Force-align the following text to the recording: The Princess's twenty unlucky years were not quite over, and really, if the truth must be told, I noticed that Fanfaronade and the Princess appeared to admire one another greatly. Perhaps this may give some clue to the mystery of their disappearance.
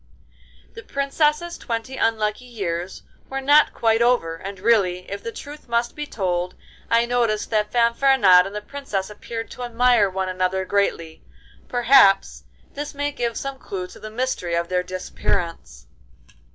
The 0.73 0.81
Princess's 0.81 1.59
twenty 1.59 1.95
unlucky 1.95 2.45
years 2.45 3.03
were 3.29 3.39
not 3.39 3.71
quite 3.71 4.01
over, 4.01 4.35
and 4.35 4.59
really, 4.59 5.01
if 5.11 5.21
the 5.21 5.31
truth 5.31 5.67
must 5.67 5.95
be 5.95 6.07
told, 6.07 6.55
I 6.89 7.05
noticed 7.05 7.51
that 7.51 7.71
Fanfaronade 7.71 8.47
and 8.47 8.55
the 8.55 8.61
Princess 8.61 9.11
appeared 9.11 9.51
to 9.51 9.61
admire 9.63 10.09
one 10.09 10.27
another 10.27 10.65
greatly. 10.65 11.21
Perhaps 11.67 12.45
this 12.73 12.95
may 12.95 13.11
give 13.11 13.37
some 13.37 13.59
clue 13.59 13.85
to 13.89 13.99
the 13.99 14.09
mystery 14.09 14.55
of 14.55 14.69
their 14.69 14.81
disappearance. 14.81 15.85